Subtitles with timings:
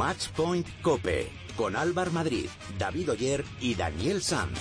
[0.00, 4.58] Matchpoint Cope con Álvar Madrid, David Oyer y Daniel Sanz.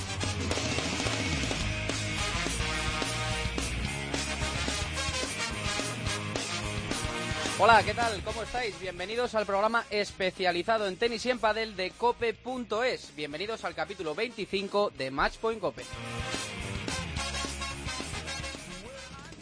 [7.57, 8.21] Hola, ¿qué tal?
[8.25, 8.77] ¿Cómo estáis?
[8.81, 13.15] Bienvenidos al programa especializado en tenis y en padel de cope.es.
[13.15, 15.85] Bienvenidos al capítulo 25 de Matchpoint Cope.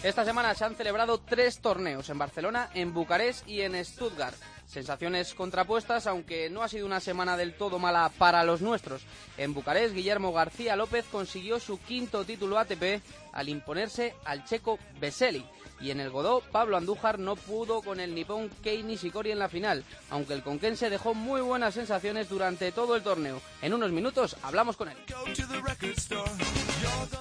[0.04, 4.38] Esta semana se han celebrado tres torneos en Barcelona, en Bucarest y en Stuttgart.
[4.68, 9.04] Sensaciones contrapuestas, aunque no ha sido una semana del todo mala para los nuestros.
[9.38, 15.46] En Bucarest, Guillermo García López consiguió su quinto título ATP al imponerse al checo Veseli.
[15.80, 19.50] Y en el Godó, Pablo Andújar no pudo con el nipón Kei Nishikori en la
[19.50, 23.42] final, aunque el conquense dejó muy buenas sensaciones durante todo el torneo.
[23.62, 24.98] En unos minutos hablamos con él.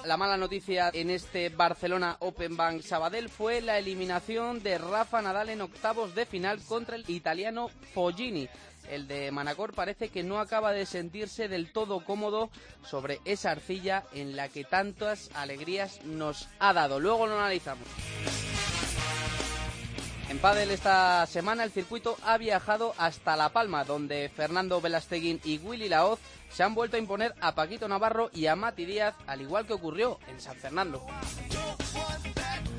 [0.05, 5.49] La mala noticia en este Barcelona Open Bank Sabadell fue la eliminación de Rafa Nadal
[5.49, 8.47] en octavos de final contra el italiano Foggini.
[8.89, 12.49] El de Manacor parece que no acaba de sentirse del todo cómodo
[12.83, 16.99] sobre esa arcilla en la que tantas alegrías nos ha dado.
[16.99, 17.87] Luego lo analizamos.
[20.29, 25.57] En Padel esta semana el circuito ha viajado hasta La Palma, donde Fernando Velasteguín y
[25.59, 29.41] Willy Laoz se han vuelto a imponer a Paquito Navarro y a Mati Díaz, al
[29.41, 31.05] igual que ocurrió en San Fernando.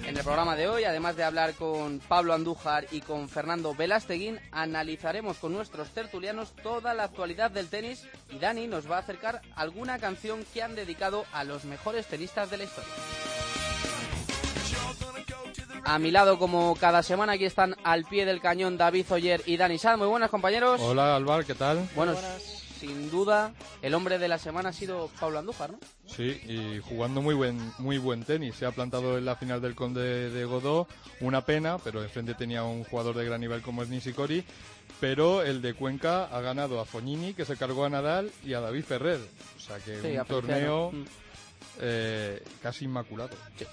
[0.08, 4.40] En el programa de hoy, además de hablar con Pablo Andújar y con Fernando Velasteguín,
[4.52, 9.42] analizaremos con nuestros tertulianos toda la actualidad del tenis y Dani nos va a acercar
[9.54, 12.90] alguna canción que han dedicado a los mejores tenistas de la historia.
[15.84, 19.58] A mi lado, como cada semana, aquí están al pie del cañón David Oyer y
[19.58, 19.98] Dani Sad.
[19.98, 20.80] Muy buenas, compañeros.
[20.80, 21.86] Hola, Alvar, ¿qué tal?
[21.94, 22.14] Bueno,
[22.78, 25.78] sin duda, el hombre de la semana ha sido Pablo Andújar, ¿no?
[26.06, 28.54] Sí, y jugando muy buen, muy buen tenis.
[28.56, 30.86] Se ha plantado en la final del Conde de Godó.
[31.20, 34.44] Una pena, pero de frente tenía un jugador de gran nivel como es Nishikori.
[35.00, 38.60] Pero el de Cuenca ha ganado a Fognini, que se cargó a Nadal, y a
[38.60, 39.20] David Ferrer.
[39.56, 41.18] O sea que Sí, un torneo Feliciano.
[41.80, 43.30] eh, casi inmaculado.
[43.58, 43.64] Sí,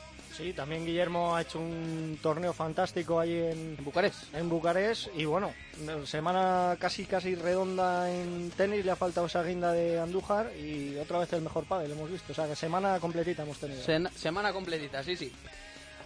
[0.55, 4.33] también Guillermo ha hecho un torneo fantástico ahí en, En Bucarest.
[4.35, 5.53] en Bucarest y bueno,
[6.05, 11.19] semana casi casi redonda en tenis, le ha faltado esa guinda de Andújar y otra
[11.19, 13.81] vez el mejor pádel hemos visto, o sea que semana completita hemos tenido.
[13.83, 15.31] Sen- semana completita, sí, sí.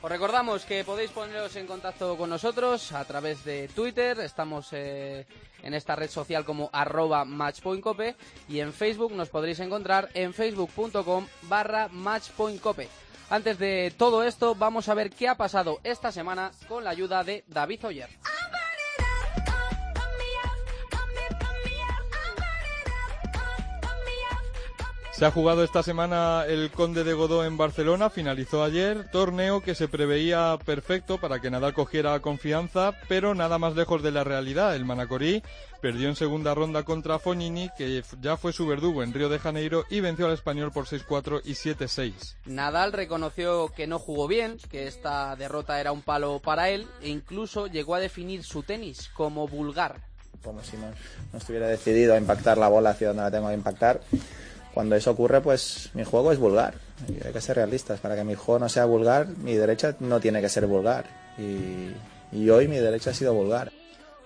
[0.02, 5.26] Os recordamos que podéis poneros en contacto con nosotros a través de Twitter, estamos eh,
[5.62, 8.16] en esta red social como arroba matchpointcope
[8.48, 12.88] y en Facebook nos podréis encontrar en facebook.com barra matchpointcope.
[13.30, 17.24] Antes de todo esto, vamos a ver qué ha pasado esta semana con la ayuda
[17.24, 18.10] de David Oyer.
[25.20, 29.76] Se ha jugado esta semana el Conde de Godó en Barcelona, finalizó ayer, torneo que
[29.76, 34.78] se preveía perfecto para que Nadal cogiera confianza, pero nada más lejos de la realidad.
[34.78, 35.44] El Manacorí
[35.82, 39.84] perdió en segunda ronda contra Fognini, que ya fue su verdugo en Río de Janeiro,
[39.90, 42.36] y venció al español por 6-4 y 7-6.
[42.46, 47.10] Nadal reconoció que no jugó bien, que esta derrota era un palo para él e
[47.10, 49.98] incluso llegó a definir su tenis como vulgar.
[50.42, 50.88] como si no,
[51.34, 54.00] no estuviera decidido a impactar la bola hacia donde la tengo que impactar.
[54.74, 56.76] Cuando eso ocurre, pues mi juego es vulgar.
[57.26, 58.00] Hay que ser realistas.
[58.00, 61.06] Para que mi juego no sea vulgar, mi derecha no tiene que ser vulgar.
[61.38, 61.92] Y,
[62.32, 63.72] y hoy mi derecha ha sido vulgar.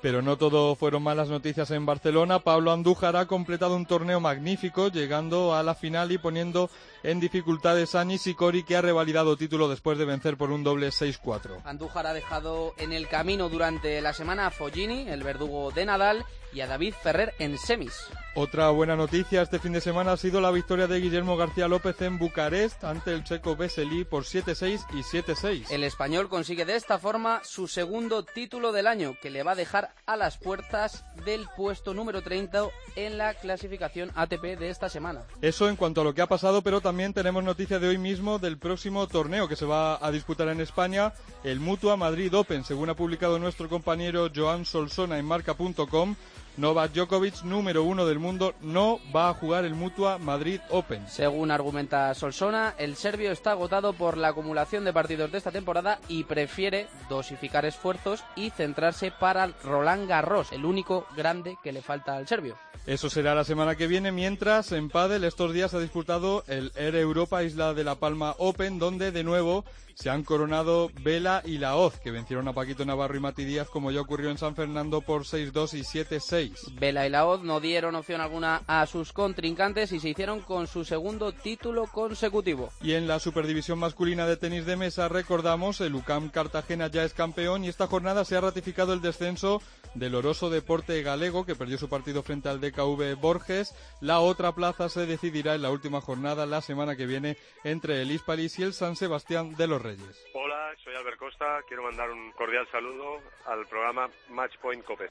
[0.02, 2.40] Pero no todo fueron malas noticias en Barcelona.
[2.40, 6.70] Pablo Andújar ha completado un torneo magnífico, llegando a la final y poniendo
[7.04, 11.62] en dificultades a Nishikori, que ha revalidado título después de vencer por un doble 6-4.
[11.66, 16.26] Andújar ha dejado en el camino durante la semana a Foggini, el verdugo de Nadal,
[16.54, 17.94] y a David Ferrer en semis.
[18.36, 22.00] Otra buena noticia este fin de semana ha sido la victoria de Guillermo García López
[22.02, 25.72] en Bucarest ante el checo Vesely por 7-6 y 7-6.
[25.72, 29.56] El español consigue de esta forma su segundo título del año, que le va a
[29.56, 35.24] dejar a las puertas del puesto número 30 en la clasificación ATP de esta semana.
[35.42, 38.38] Eso en cuanto a lo que ha pasado, pero también tenemos noticia de hoy mismo
[38.38, 41.12] del próximo torneo que se va a disputar en España,
[41.44, 46.16] el Mutua Madrid Open, según ha publicado nuestro compañero Joan Solsona en marca.com.
[46.56, 51.04] Novak Djokovic, número uno del mundo, no va a jugar el Mutua Madrid Open.
[51.08, 56.00] Según argumenta Solsona, el serbio está agotado por la acumulación de partidos de esta temporada
[56.08, 62.16] y prefiere dosificar esfuerzos y centrarse para Roland Garros, el único grande que le falta
[62.18, 62.56] al serbio.
[62.86, 66.72] Eso será la semana que viene, mientras en Padel estos días se ha disputado el
[66.76, 69.64] Air Europa Isla de la Palma Open, donde de nuevo
[69.96, 73.70] se han coronado Vela y La Hoz, que vencieron a Paquito Navarro y Mati Díaz,
[73.70, 76.43] como ya ocurrió en San Fernando por 6-2 y 7-6.
[76.50, 76.80] 6.
[76.80, 80.84] Vela y Laoz no dieron opción alguna a sus contrincantes y se hicieron con su
[80.84, 82.72] segundo título consecutivo.
[82.82, 87.14] Y en la Superdivisión masculina de tenis de mesa recordamos el UCAM Cartagena ya es
[87.14, 89.62] campeón y esta jornada se ha ratificado el descenso
[89.94, 93.74] del Oroso Deporte Galego que perdió su partido frente al DKV Borges.
[94.02, 98.12] La otra plaza se decidirá en la última jornada la semana que viene entre el
[98.12, 100.26] Hispalis y el San Sebastián de los Reyes.
[100.34, 101.62] Hola, soy Albert Costa.
[101.68, 105.10] Quiero mandar un cordial saludo al programa Match Point Cope.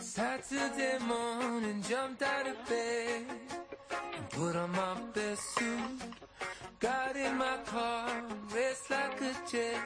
[0.00, 3.26] Saturday morning, jumped out of bed
[4.16, 6.14] and put on my best suit.
[6.78, 8.22] Got in my car,
[8.54, 9.78] raced like a jet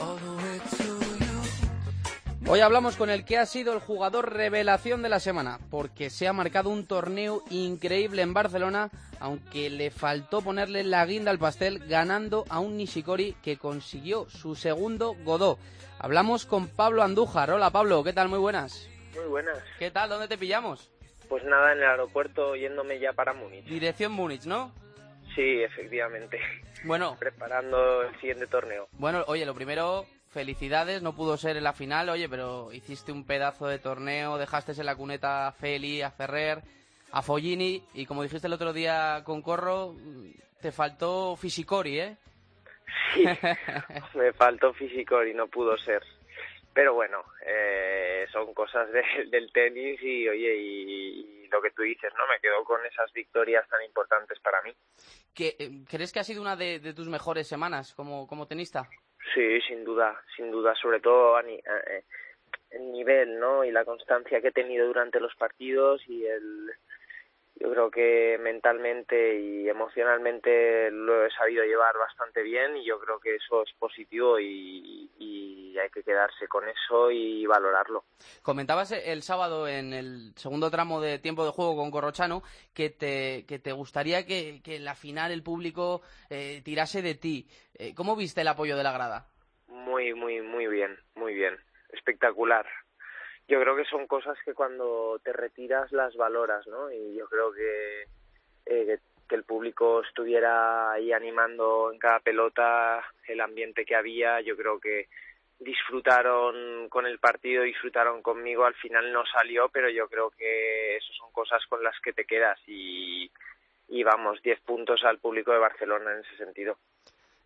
[0.00, 2.50] all the way to you.
[2.50, 6.28] Hoy hablamos con el que ha sido el jugador revelación de la semana, porque se
[6.28, 11.80] ha marcado un torneo increíble en Barcelona, aunque le faltó ponerle la guinda al pastel
[11.88, 15.58] ganando a un Nishikori que consiguió su segundo Godó.
[16.06, 17.50] Hablamos con Pablo Andújar.
[17.50, 18.28] Hola Pablo, ¿qué tal?
[18.28, 18.88] Muy buenas.
[19.16, 19.58] Muy buenas.
[19.76, 20.08] ¿Qué tal?
[20.08, 20.88] ¿Dónde te pillamos?
[21.28, 23.64] Pues nada, en el aeropuerto yéndome ya para Múnich.
[23.64, 24.70] Dirección Múnich, ¿no?
[25.34, 26.38] Sí, efectivamente.
[26.84, 28.86] Bueno, Preparando el siguiente torneo.
[28.92, 33.24] bueno, oye, lo primero, felicidades, no pudo ser en la final, oye, pero hiciste un
[33.24, 36.62] pedazo de torneo, dejaste en la cuneta a Feli, a Ferrer,
[37.10, 39.96] a Follini, y como dijiste el otro día con Corro,
[40.60, 42.16] te faltó Fisicori, ¿eh?
[43.14, 43.24] Sí,
[44.14, 46.02] me faltó físico y no pudo ser.
[46.74, 51.82] Pero bueno, eh, son cosas de- del tenis y oye, y, y lo que tú
[51.82, 52.26] dices, ¿no?
[52.28, 54.74] Me quedo con esas victorias tan importantes para mí.
[55.34, 58.88] ¿Que, eh, ¿Crees que ha sido una de, de tus mejores semanas como, como tenista?
[59.34, 62.04] Sí, sin duda, sin duda, sobre todo a ni- a- eh,
[62.70, 63.64] el nivel, ¿no?
[63.64, 66.70] Y la constancia que he tenido durante los partidos y el
[67.58, 73.18] yo creo que mentalmente y emocionalmente lo he sabido llevar bastante bien y yo creo
[73.18, 78.04] que eso es positivo y, y hay que quedarse con eso y valorarlo.
[78.42, 82.42] Comentabas el sábado en el segundo tramo de tiempo de juego con Corrochano
[82.74, 87.14] que te, que te gustaría que, que en la final el público eh, tirase de
[87.14, 87.48] ti.
[87.74, 89.28] Eh, ¿Cómo viste el apoyo de la grada?
[89.68, 91.56] Muy, muy, muy bien, muy bien.
[91.90, 92.66] Espectacular.
[93.48, 96.90] Yo creo que son cosas que cuando te retiras las valoras, ¿no?
[96.90, 98.02] Y yo creo que,
[98.66, 98.98] eh, que,
[99.28, 104.80] que el público estuviera ahí animando en cada pelota el ambiente que había, yo creo
[104.80, 105.08] que
[105.58, 111.12] disfrutaron con el partido, disfrutaron conmigo, al final no salió, pero yo creo que eso
[111.14, 113.30] son cosas con las que te quedas y,
[113.88, 116.76] y vamos, 10 puntos al público de Barcelona en ese sentido.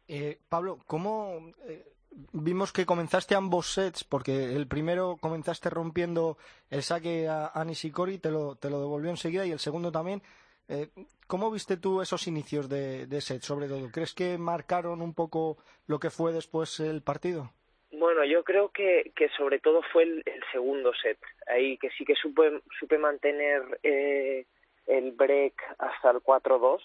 [0.09, 1.85] Eh, Pablo, ¿cómo eh,
[2.33, 4.05] vimos que comenzaste ambos sets?
[4.05, 6.37] Porque el primero comenzaste rompiendo
[6.71, 10.23] el saque a, a Nishikori, te lo, te lo devolvió enseguida, y el segundo también.
[10.69, 10.89] Eh,
[11.27, 13.91] ¿Cómo viste tú esos inicios de, de set, sobre todo?
[13.93, 17.53] ¿Crees que marcaron un poco lo que fue después el partido?
[17.93, 21.19] Bueno, yo creo que, que sobre todo fue el, segundo set.
[21.47, 24.47] Ahí que sí que supe, supe mantener eh,
[24.87, 26.81] el break hasta el 4-2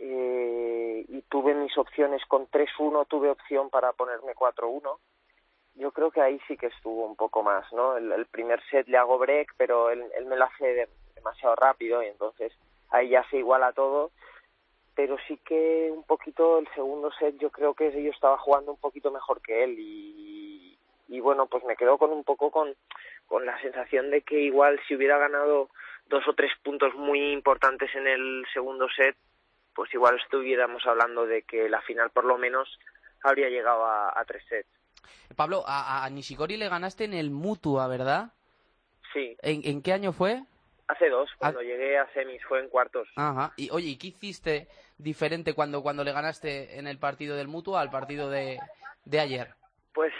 [0.00, 4.98] eh, y tuve mis opciones con 3-1, tuve opción para ponerme 4-1.
[5.74, 7.96] Yo creo que ahí sí que estuvo un poco más, ¿no?
[7.96, 12.02] El, primer set le hago break, pero él, él me lo hace de- demasiado rápido
[12.02, 12.52] y entonces
[12.90, 14.10] ahí ya se iguala todo
[14.94, 18.78] pero sí que un poquito el segundo set yo creo que yo estaba jugando un
[18.78, 20.76] poquito mejor que él y,
[21.08, 22.74] y bueno pues me quedo con un poco con,
[23.26, 25.70] con la sensación de que igual si hubiera ganado
[26.06, 29.16] dos o tres puntos muy importantes en el segundo set
[29.74, 32.68] pues igual estuviéramos hablando de que la final por lo menos
[33.22, 34.68] habría llegado a, a tres sets
[35.36, 38.32] Pablo, a, a Nishikori le ganaste en el Mutua, ¿verdad?
[39.12, 40.42] sí ¿En, en qué año fue?
[40.88, 43.52] hace dos cuando llegué a semis fue en cuartos Ajá.
[43.56, 44.66] Y oye, ¿y qué hiciste
[44.98, 48.58] diferente cuando, cuando le ganaste en el partido del Mutua al partido de,
[49.04, 49.54] de ayer?
[49.94, 50.12] Pues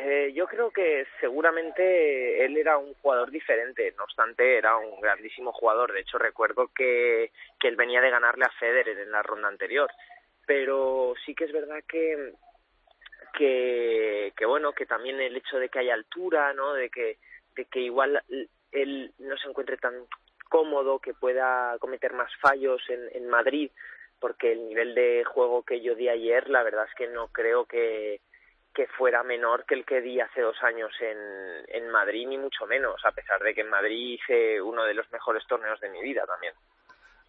[0.00, 5.52] eh, yo creo que seguramente él era un jugador diferente, no obstante era un grandísimo
[5.52, 5.92] jugador.
[5.92, 9.90] De hecho recuerdo que, que él venía de ganarle a Federer en la ronda anterior.
[10.46, 12.32] Pero sí que es verdad que,
[13.34, 16.74] que, bueno, que también el hecho de que haya altura, ¿no?
[16.74, 17.18] De que,
[17.56, 18.22] de que igual
[18.70, 19.94] él no se encuentre tan
[20.48, 23.72] cómodo, que pueda cometer más fallos en, en Madrid,
[24.20, 27.64] porque el nivel de juego que yo di ayer, la verdad es que no creo
[27.66, 28.20] que,
[28.74, 31.18] que fuera menor que el que di hace dos años en,
[31.68, 35.10] en Madrid, ni mucho menos, a pesar de que en Madrid hice uno de los
[35.10, 36.54] mejores torneos de mi vida también.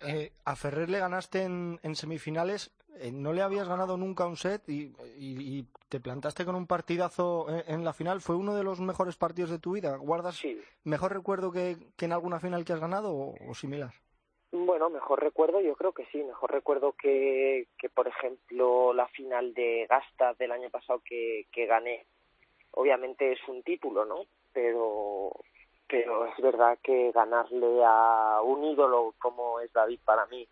[0.01, 4.37] Eh, a Ferrer le ganaste en, en semifinales, eh, no le habías ganado nunca un
[4.37, 8.21] set y, y- y te plantaste con un partidazo en, en la final.
[8.21, 9.97] ¿Fue uno de los mejores partidos de tu vida?
[9.97, 10.37] ¿Guardas
[10.83, 13.91] mejor recuerdo que, que en alguna final que has ganado o, o similar?
[14.51, 19.53] Bueno, mejor recuerdo, yo creo que sí, mejor recuerdo que, que por ejemplo, la final
[19.53, 22.05] de Gasta del año pasado que, gané.
[22.71, 24.25] Obviamente es un título, ¿no?
[24.51, 25.31] Pero,
[25.87, 30.47] pero es verdad que ganarle a un ídolo como es David para mí,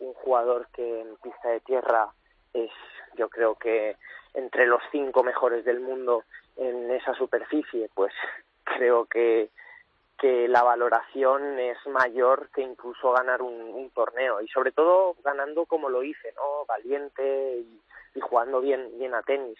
[0.00, 2.12] un jugador que en pista de tierra
[2.52, 2.70] es,
[3.16, 3.96] yo creo que
[4.34, 6.24] entre los cinco mejores del mundo
[6.56, 8.12] en esa superficie, pues
[8.64, 9.50] creo que
[10.18, 15.66] que la valoración es mayor que incluso ganar un, un, torneo y sobre todo ganando
[15.66, 16.64] como lo hice, ¿no?
[16.66, 17.80] Valiente y,
[18.14, 19.58] y jugando bien bien a tenis.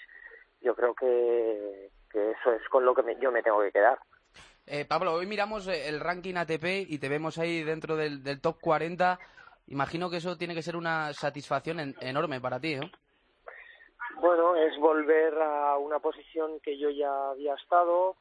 [0.63, 3.99] Yo creo que, que eso es con lo que me, yo me tengo que quedar.
[4.67, 8.41] Eh, Pablo, hoy miramos eh, el ranking ATP y te vemos ahí dentro del, del
[8.41, 9.19] top 40.
[9.69, 12.91] Imagino que eso tiene que ser una satisfacción en, enorme para ti, ¿no?
[14.21, 18.17] Bueno, es volver a una posición que yo ya había estado.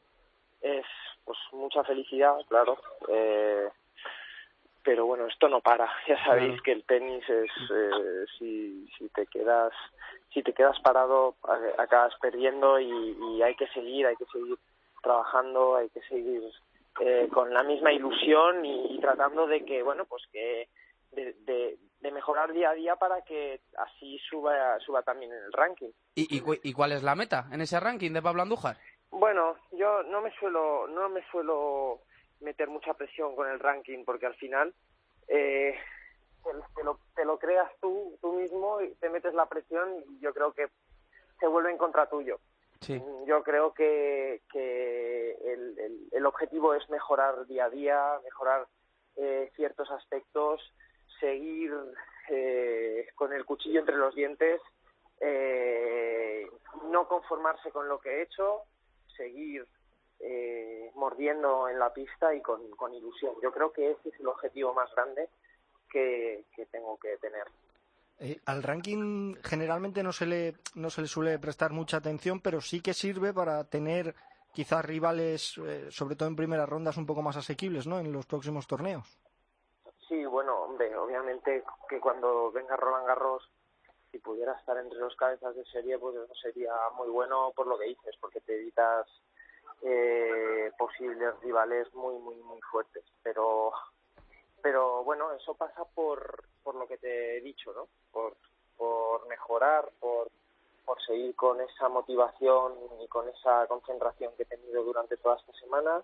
[0.66, 0.86] Es
[1.24, 2.76] pues mucha felicidad, claro.
[3.08, 3.70] Eh,
[4.84, 5.88] pero bueno, esto no para.
[6.08, 9.74] Ya sabéis que el tenis es eh, si, si te quedas
[10.34, 11.36] si te quedas parado
[11.78, 14.58] acabas perdiendo y, y hay que seguir, hay que seguir
[15.02, 16.42] trabajando, hay que seguir
[17.00, 20.68] eh, con la misma ilusión y, y, tratando de que bueno pues que
[21.12, 25.54] de, de, de, mejorar día a día para que así suba suba también en el
[25.54, 25.92] ranking.
[26.16, 28.78] ¿Y, y, y cuál es la meta en ese ranking de Pablo Andújar?
[29.18, 32.02] Bueno, yo no me suelo no me suelo
[32.42, 34.74] meter mucha presión con el ranking porque al final
[35.30, 35.74] eh,
[36.44, 40.34] te, lo, te lo creas tú tú mismo y te metes la presión y yo
[40.34, 40.68] creo que
[41.40, 42.40] se vuelve en contra tuyo.
[42.82, 43.02] Sí.
[43.26, 48.68] Yo creo que, que el, el, el, objetivo es mejorar día a día, mejorar
[49.16, 50.62] eh, ciertos aspectos,
[51.20, 51.74] seguir
[52.30, 54.62] eh, con el cuchillo entre los dientes,
[55.22, 56.48] eh,
[56.92, 58.64] no conformarse con lo que he hecho,
[59.16, 59.68] seguir
[60.20, 63.34] eh, mordiendo en la pista y con, con, ilusión.
[63.42, 65.30] Yo creo que ese es el objetivo más grande
[65.90, 67.46] que, que tengo que tener.
[68.20, 72.62] Eh, al ranking generalmente no se le no se le suele prestar mucha atención, pero
[72.62, 74.16] sí que sirve para tener
[74.54, 78.00] quizás rivales, eh, sobre todo en primeras rondas, un poco más asequibles, ¿no?
[78.00, 79.20] En los próximos torneos.
[80.08, 83.52] Sí, bueno, hombre, obviamente que cuando venga Roland Garros,
[84.16, 87.78] si pudiera estar entre los cabezas de serie, pues eso sería muy bueno por lo
[87.78, 89.06] que dices, porque te evitas
[89.82, 93.04] eh, posibles rivales muy, muy, muy fuertes.
[93.22, 93.74] Pero
[94.62, 97.90] pero bueno, eso pasa por, por lo que te he dicho, ¿no?
[98.14, 98.38] Por,
[98.78, 100.32] por mejorar, por,
[100.86, 105.54] por seguir con esa motivación y con esa concentración que he tenido durante toda esta
[105.60, 106.02] semana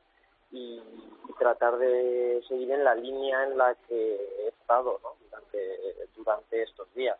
[0.51, 0.83] y,
[1.29, 5.15] y tratar de seguir en la línea en la que he estado ¿no?
[5.23, 7.17] durante, durante estos días.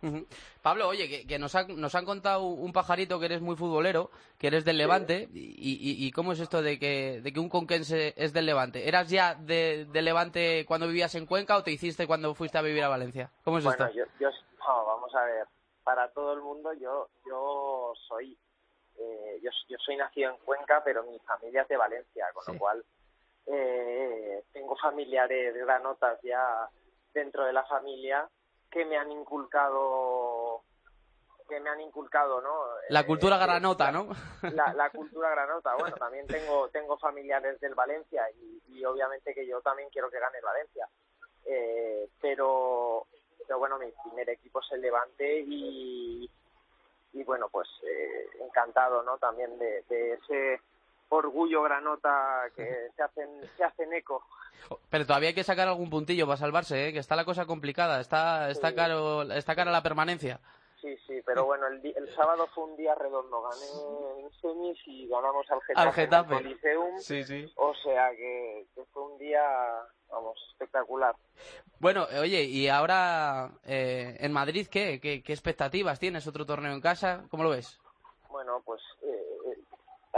[0.00, 0.26] Uh -huh.
[0.62, 4.10] Pablo, oye, que, que nos, ha, nos, han contado un pajarito que eres muy futbolero,
[4.38, 5.54] que eres del Levante, sí.
[5.58, 8.88] y, y, y, cómo es esto de que, de que un conquense es del Levante?
[8.88, 12.62] ¿Eras ya de, de, Levante cuando vivías en Cuenca o te hiciste cuando fuiste a
[12.62, 13.30] vivir a Valencia?
[13.42, 13.98] ¿Cómo es bueno, esto?
[13.98, 15.46] Yo, yo, no, vamos a ver,
[15.82, 18.36] para todo el mundo yo, yo soy
[18.98, 22.52] eh, yo, yo soy nacido en Cuenca, pero mi familia es de Valencia, con sí.
[22.52, 22.84] lo cual
[23.46, 26.68] eh, tengo familiares granotas ya
[27.14, 28.28] dentro de la familia
[28.70, 30.62] que me han inculcado
[31.48, 34.08] que me han inculcado no la cultura eh, granota no
[34.42, 35.74] la, la, cultura granota.
[35.76, 40.20] Bueno también tengo tengo familiares del Valencia y, y, obviamente que yo también quiero que
[40.20, 40.88] gane el Valencia.
[41.46, 43.06] Eh, pero
[43.46, 46.30] pero bueno mi primer equipo es el Levante y
[47.14, 50.60] y bueno pues eh, encantado no también de, de ese
[51.08, 54.24] orgullo granota que se hacen se hacen eco
[54.90, 56.92] pero todavía hay que sacar algún puntillo para salvarse, ¿eh?
[56.92, 58.74] que está la cosa complicada, está está sí.
[58.74, 60.40] caro está cara la permanencia.
[60.80, 65.08] Sí, sí, pero bueno, el, el sábado fue un día redondo, gané en semis y
[65.08, 66.30] ganamos al Getafe, al Getafe.
[66.34, 67.52] En el Coliseum, sí, sí.
[67.56, 69.42] o sea que, que, fue un día,
[70.08, 71.16] vamos, espectacular.
[71.80, 75.00] Bueno, oye, y ahora eh, en Madrid, ¿qué?
[75.00, 75.20] ¿qué?
[75.20, 76.28] ¿Qué expectativas tienes?
[76.28, 77.24] ¿Otro torneo en casa?
[77.28, 77.80] ¿Cómo lo ves?
[78.30, 79.37] Bueno, pues eh,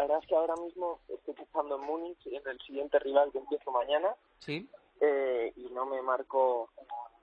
[0.00, 3.38] la verdad es que ahora mismo estoy pensando en Múnich, en el siguiente rival que
[3.38, 4.14] empiezo mañana.
[4.38, 4.66] Sí.
[4.98, 6.70] Eh, y no me marco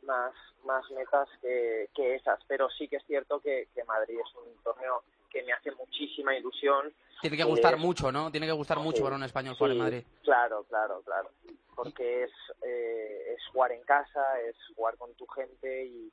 [0.03, 4.35] más más metas que, que esas, pero sí que es cierto que, que Madrid es
[4.35, 6.93] un torneo que me hace muchísima ilusión.
[7.21, 8.29] Tiene que gustar es, mucho, ¿no?
[8.29, 10.03] Tiene que gustar mucho para un español sí, jugar en Madrid.
[10.23, 11.31] Claro, claro, claro.
[11.75, 12.31] Porque es,
[12.61, 16.11] eh, es jugar en casa, es jugar con tu gente y,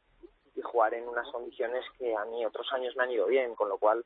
[0.56, 3.68] y jugar en unas condiciones que a mí otros años me han ido bien, con
[3.68, 4.04] lo cual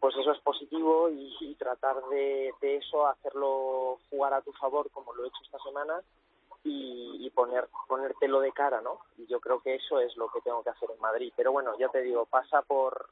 [0.00, 4.90] pues eso es positivo y, y tratar de, de, eso hacerlo jugar a tu favor
[4.90, 6.00] como lo he hecho esta semana
[6.64, 10.40] y, y, poner ponértelo de cara no y yo creo que eso es lo que
[10.40, 13.08] tengo que hacer en Madrid pero bueno ya te digo pasa por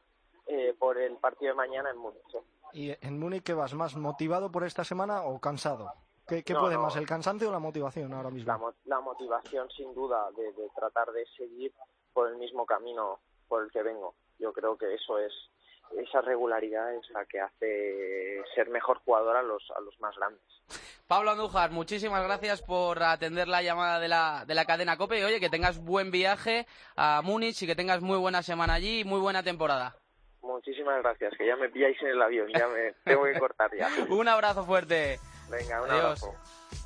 [0.46, 2.42] eh, por el partido de mañana en Múnich ¿eh?
[2.72, 5.90] y en Múnich qué vas más motivado por esta semana o cansado
[6.26, 6.82] ¿Qué, qué no, puede no.
[6.82, 8.46] más, el cansancio o la motivación ahora mismo?
[8.50, 11.70] La, la motivación, sin duda, de, de, tratar de seguir
[12.14, 14.14] por el mismo camino por el que vengo.
[14.38, 15.32] Yo creo que eso es
[15.98, 20.42] esa regularidad es la que hace ser mejor jugador a los, a los más grandes.
[21.06, 25.24] Pablo Andújar, muchísimas gracias por atender la llamada de la, de la cadena COPE y
[25.24, 29.04] oye, que tengas buen viaje a Múnich y que tengas muy buena semana allí y
[29.04, 29.94] muy buena temporada.
[30.42, 33.88] Muchísimas gracias, que ya me pilláis en el avión, ya me tengo que cortar ya.
[34.10, 35.18] Un abrazo fuerte.
[35.50, 36.22] Venga, un Adiós.
[36.22, 36.83] abrazo.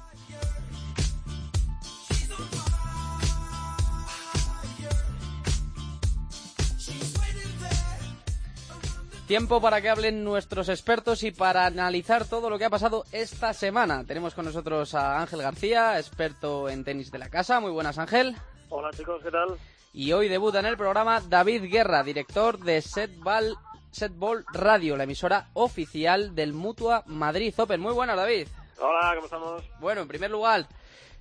[9.29, 13.53] Tiempo para que hablen nuestros expertos y para analizar todo lo que ha pasado esta
[13.53, 14.03] semana.
[14.05, 17.61] Tenemos con nosotros a Ángel García, experto en tenis de la casa.
[17.61, 18.35] Muy buenas, Ángel.
[18.71, 19.59] Hola chicos, ¿qué tal?
[19.93, 23.55] Y hoy debuta en el programa David Guerra, director de Setball,
[23.91, 27.83] Setball Radio, la emisora oficial del Mutua Madrid Open.
[27.83, 28.49] Muy buenas, David.
[28.81, 29.63] Hola, ¿cómo estamos?
[29.79, 30.67] Bueno, en primer lugar,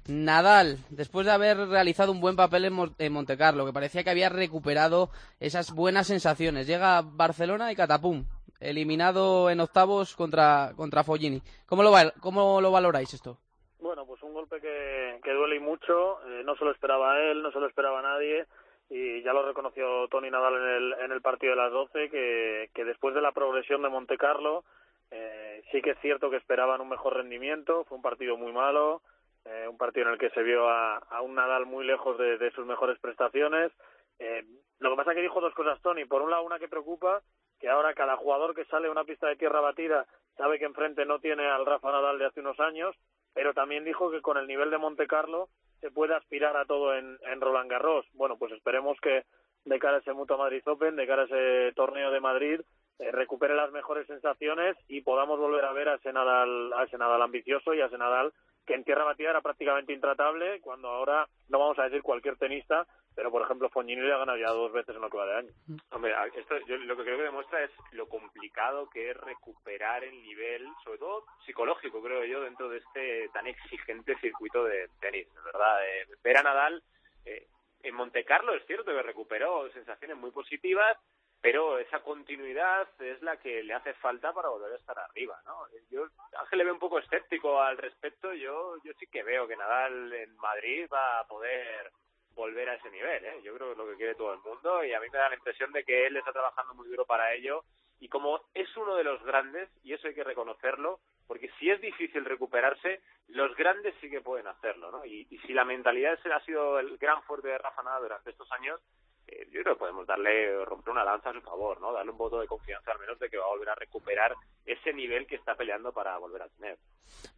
[0.07, 4.09] Nadal, después de haber realizado un buen papel en, Mon- en Montecarlo, que parecía que
[4.09, 5.09] había recuperado
[5.39, 8.25] esas buenas sensaciones, llega a Barcelona y catapum,
[8.59, 11.41] eliminado en octavos contra, contra Foggini.
[11.65, 13.37] ¿Cómo lo, ¿Cómo lo valoráis esto?
[13.79, 17.41] Bueno, pues un golpe que, que duele y mucho, eh, no se lo esperaba él,
[17.43, 18.45] no se lo esperaba nadie.
[18.89, 22.69] Y ya lo reconoció Tony Nadal en el, en el partido de las 12 que,
[22.73, 24.63] que después de la progresión de Monte Carlo
[25.11, 29.01] eh, sí que es cierto que esperaban un mejor rendimiento, fue un partido muy malo,
[29.47, 32.51] eh, un partido en el que se vio a, un Nadal muy lejos de, de
[32.51, 33.71] sus mejores prestaciones.
[34.19, 34.43] Eh,
[34.79, 37.21] lo que pasa es que dijo dos cosas Tony, por un lado una que preocupa,
[37.59, 41.05] que ahora cada jugador que sale a una pista de tierra batida sabe que enfrente
[41.05, 42.95] no tiene al Rafa Nadal de hace unos años,
[43.33, 45.49] pero también dijo que con el nivel de Monte Carlo
[45.79, 48.05] se puede aspirar a todo en, en Roland Garros.
[48.13, 49.23] Bueno, pues esperemos que
[49.65, 52.61] de cara a ese Mutua Madrid Open, de cara a ese torneo de Madrid,
[52.99, 56.97] eh, recupere las mejores sensaciones y podamos volver a ver a ese Nadal, a ese
[56.97, 58.33] Nadal ambicioso y a ese Nadal
[58.65, 62.85] que en tierra batida era prácticamente intratable, cuando ahora no vamos a decir cualquier tenista,
[63.15, 65.51] pero por ejemplo Fognini le ha ganado ya dos veces en lo que de año.
[65.91, 70.03] Hombre, a- esto yo lo que creo que demuestra es lo complicado que es recuperar
[70.03, 75.27] el nivel, sobre todo psicológico, creo yo, dentro de este tan exigente circuito de tenis,
[75.45, 75.87] verdad.
[75.87, 76.83] Eh, ver a Nadal
[77.23, 77.47] eh,
[77.83, 80.97] en Monte Carlo es cierto que recuperó sensaciones muy positivas,
[81.41, 85.65] pero esa continuidad es la que le hace falta para volver a estar arriba, ¿no?
[85.89, 86.08] Yo,
[86.39, 90.12] Ángel le veo un poco escéptico al respecto, yo, yo sí que veo que Nadal
[90.13, 91.91] en Madrid va a poder
[92.32, 93.41] volver a ese nivel, ¿eh?
[93.43, 95.30] Yo creo que es lo que quiere todo el mundo y a mí me da
[95.30, 97.63] la impresión de que él está trabajando muy duro para ello
[98.00, 101.82] y como es uno de los grandes, y eso hay que reconocerlo, porque si es
[101.82, 105.04] difícil recuperarse, los grandes sí que pueden hacerlo, ¿no?
[105.06, 108.52] Y, y si la mentalidad ha sido el gran fuerte de Rafa Nadal durante estos
[108.52, 108.80] años,
[109.27, 111.91] eh, yo creo que podemos darle, romper una lanza a su favor, ¿no?
[111.91, 114.33] Darle un voto de confianza al menos de que va a volver a recuperar
[114.65, 116.77] ese nivel que está peleando para volver a tener.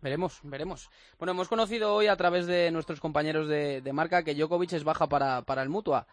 [0.02, 0.90] Veremos, veremos.
[1.18, 4.84] Bueno, hemos conocido hoy a través de nuestros compañeros de, de marca que Djokovic es
[4.84, 6.08] baja para, para el Mutua.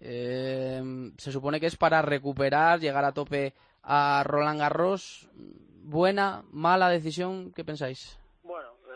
[0.00, 0.82] Eh,
[1.16, 5.28] se supone que es para recuperar, llegar a tope a Roland Garros.
[5.34, 8.18] Buena, mala decisión, ¿qué pensáis?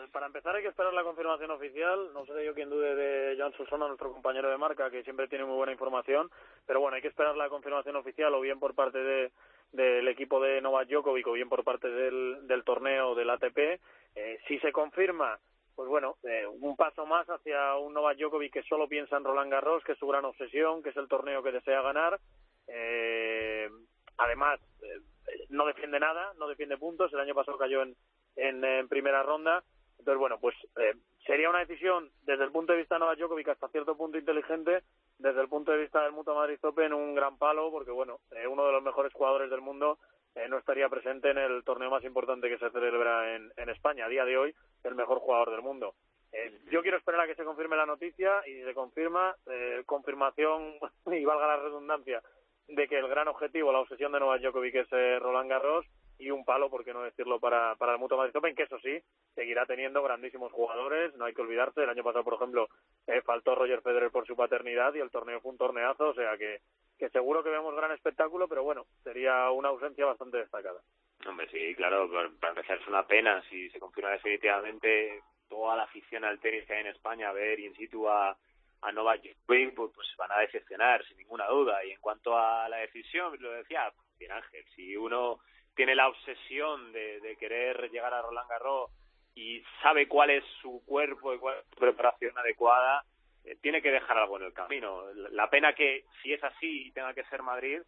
[0.07, 2.13] Eh, para empezar hay que esperar la confirmación oficial.
[2.13, 5.45] No seré yo quien dude de Joan Susona, nuestro compañero de marca, que siempre tiene
[5.45, 6.29] muy buena información.
[6.65, 9.31] Pero bueno, hay que esperar la confirmación oficial o bien por parte de
[9.73, 13.81] del equipo de Novak Djokovic o bien por parte del, torneo del ATP.
[14.15, 15.37] Eh, si se confirma,
[15.75, 19.51] pues bueno, eh, un paso más hacia un Novak Djokovic que solo piensa en Roland
[19.51, 22.17] Garros, que es su gran obsesión, que es el torneo que desea ganar.
[22.69, 23.69] Eh,
[24.17, 25.01] además, eh,
[25.49, 27.11] no defiende nada, no defiende puntos.
[27.11, 27.93] El año pasado cayó en,
[28.37, 29.65] en primera ronda.
[29.99, 30.93] Entonces, bueno, pues eh,
[31.25, 34.83] sería una decisión desde el punto de vista de Novak Djokovic hasta cierto punto inteligente,
[35.17, 38.47] desde el punto de vista del Mutua Madrid Open un gran palo, porque bueno, eh,
[38.47, 39.97] uno de los mejores jugadores del mundo
[40.37, 44.05] eh, no estaría presente en el torneo más importante que se celebra en, en España.
[44.05, 45.95] A día de hoy, el mejor jugador del mundo.
[46.31, 49.81] Eh, yo quiero esperar a que se confirme la noticia y si se confirma, eh,
[49.85, 50.75] confirmación,
[51.07, 52.21] y valga la redundancia,
[52.67, 54.89] de que el gran objetivo, la obsesión de Novak Djokovic es
[55.21, 55.85] Roland Garros
[56.19, 58.79] y un palo, por qué no decirlo, para, para el Mutua Madrid Open, que eso
[58.79, 58.99] sí,
[59.35, 62.69] seguirá teniendo grandísimos jugadores, no hay que olvidarse, el año pasado, por ejemplo,
[63.05, 66.37] eh, faltó Roger Federer por su paternidad y el torneo fue un torneazo, o sea
[66.37, 66.61] que,
[66.97, 70.81] que seguro que vemos gran espectáculo, pero bueno, sería una ausencia bastante destacada.
[71.27, 76.23] Hombre, sí, claro, para empezar es una pena si se confirma definitivamente toda la afición
[76.25, 78.37] al tenis que hay en España a ver in situ a,
[78.81, 81.83] a Novak Djokovic, pues, pues van a decepcionar, sin ninguna duda.
[81.85, 85.39] Y en cuanto a la decisión, lo decía bien Ángel, si uno
[85.77, 88.91] tiene la obsesión de, de querer llegar a Roland Garros
[89.35, 93.03] y sabe cuál es su cuerpo y cuál es su preparación adecuada,
[93.45, 95.03] eh, tiene que dejar algo en el camino.
[95.31, 97.81] La pena que si es así tenga que ser Madrid,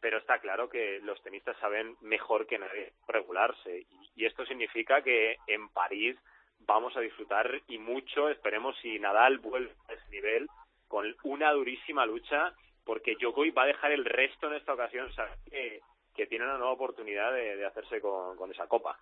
[0.00, 5.00] pero está claro que los tenistas saben mejor que nadie regularse y, y esto significa
[5.02, 6.16] que en París
[6.60, 10.48] vamos a disfrutar y mucho, esperemos si Nadal vuelve a ese nivel
[10.88, 12.52] con una durísima lucha
[12.84, 15.80] porque Djokovic va a dejar el resto en esta ocasión sabe que,
[16.16, 18.98] que tiene una nueva oportunidad de, de hacerse con, con esa copa.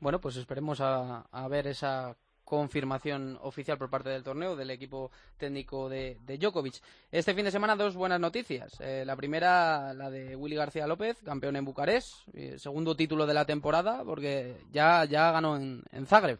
[0.00, 5.10] Bueno, pues esperemos a, a ver esa confirmación oficial por parte del torneo del equipo
[5.36, 6.76] técnico de, de Djokovic.
[7.12, 8.80] Este fin de semana dos buenas noticias.
[8.80, 13.34] Eh, la primera, la de Willy García López, campeón en Bucarest, eh, segundo título de
[13.34, 16.38] la temporada, porque ya, ya ganó en, en Zagreb.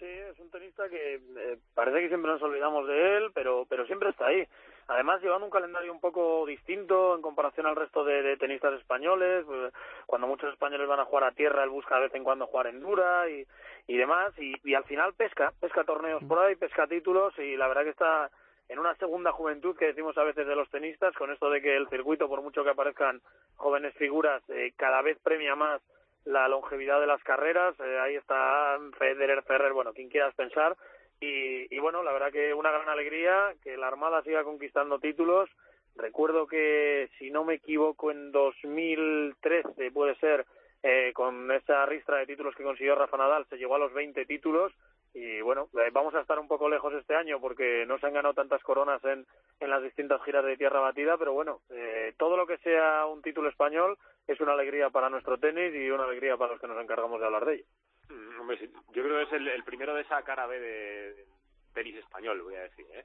[0.00, 3.86] Sí, es un tenista que eh, parece que siempre nos olvidamos de él, pero, pero
[3.86, 4.44] siempre está ahí.
[4.90, 9.44] Además, llevando un calendario un poco distinto en comparación al resto de, de tenistas españoles,
[9.46, 9.72] pues,
[10.04, 12.66] cuando muchos españoles van a jugar a tierra, él busca de vez en cuando jugar
[12.66, 13.46] en dura y,
[13.86, 17.68] y demás, y, y al final pesca, pesca torneos por ahí, pesca títulos, y la
[17.68, 18.30] verdad que está
[18.68, 21.76] en una segunda juventud que decimos a veces de los tenistas, con esto de que
[21.76, 23.20] el circuito, por mucho que aparezcan
[23.54, 25.80] jóvenes figuras, eh, cada vez premia más
[26.24, 27.78] la longevidad de las carreras.
[27.78, 30.76] Eh, ahí está Federer, Ferrer, bueno, quien quieras pensar.
[31.20, 35.50] Y, y bueno, la verdad que una gran alegría que la Armada siga conquistando títulos.
[35.96, 40.46] Recuerdo que, si no me equivoco, en 2013 puede ser,
[40.82, 44.24] eh, con esa ristra de títulos que consiguió Rafa Nadal, se llegó a los 20
[44.24, 44.72] títulos.
[45.12, 48.14] Y bueno, eh, vamos a estar un poco lejos este año porque no se han
[48.14, 49.26] ganado tantas coronas en,
[49.58, 53.20] en las distintas giras de tierra batida, pero bueno, eh, todo lo que sea un
[53.20, 56.80] título español es una alegría para nuestro tenis y una alegría para los que nos
[56.80, 57.64] encargamos de hablar de ello.
[58.10, 58.58] Mm, hombre,
[58.92, 61.26] yo creo que es el, primero de esa cara B de,
[61.72, 62.86] tenis español, voy a decir.
[62.92, 63.04] ¿eh?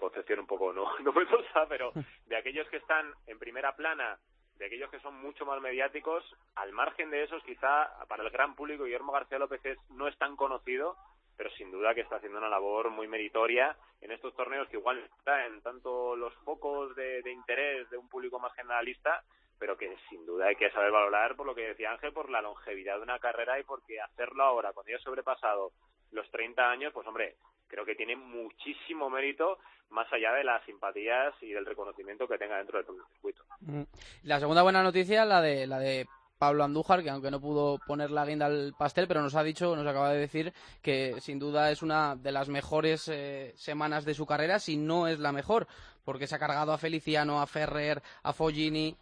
[0.00, 1.92] Concepción un poco no, no novedosa, pero
[2.26, 4.18] de aquellos que están en primera plana,
[4.56, 6.24] de aquellos que son mucho más mediáticos,
[6.56, 10.16] al margen de esos, quizá para el gran público, Guillermo García López es, no es
[10.18, 10.96] tan conocido,
[11.36, 15.08] pero sin duda que está haciendo una labor muy meritoria en estos torneos que igual
[15.24, 19.22] traen tanto los focos de interés de un público más generalista,
[19.58, 22.42] pero que sin duda hay que saber valorar por lo que decía Ángel, por la
[22.42, 25.72] longevidad de una carrera y porque hacerlo ahora, cuando ya ha sobrepasado
[26.12, 27.36] los 30 años, pues hombre,
[27.68, 29.58] creo que tiene muchísimo mérito
[29.90, 33.44] más allá de las simpatías y del reconocimiento que tenga dentro del circuito.
[33.60, 33.82] Mm.
[34.24, 36.06] La segunda buena noticia, la de, la de
[36.38, 39.74] Pablo Andújar, que aunque no pudo poner la guinda al pastel, pero nos ha dicho,
[39.74, 44.14] nos acaba de decir que sin duda es una de las mejores eh, semanas de
[44.14, 45.66] su carrera, si no es la mejor,
[46.04, 48.96] porque se ha cargado a Feliciano, a Ferrer, a Foggini.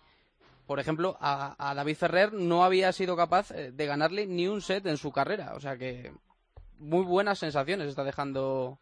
[0.66, 4.60] Por ejemplo, a, a David Ferrer no había sido capaz eh, de ganarle ni un
[4.60, 6.10] set en su carrera, o sea que
[6.78, 8.78] muy buenas sensaciones está dejando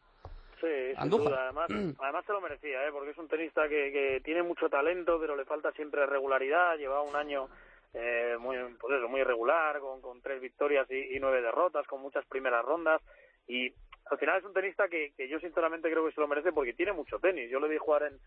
[0.60, 1.28] Sí, sin Andújar.
[1.32, 1.42] duda.
[1.44, 1.68] Además,
[2.00, 2.92] además se lo merecía, ¿eh?
[2.92, 6.76] porque es un tenista que, que tiene mucho talento, pero le falta siempre regularidad.
[6.76, 7.48] Lleva un año
[7.94, 12.00] eh, muy, pues eso, muy irregular, con, con tres victorias y, y nueve derrotas, con
[12.00, 13.02] muchas primeras rondas.
[13.48, 13.72] Y
[14.10, 16.74] al final es un tenista que, que yo sinceramente creo que se lo merece porque
[16.74, 17.50] tiene mucho tenis.
[17.50, 18.20] Yo le vi jugar en,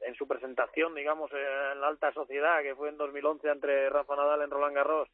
[0.00, 4.42] en su presentación, digamos, en la alta sociedad, que fue en 2011 entre Rafa Nadal
[4.42, 5.08] en Roland Garros,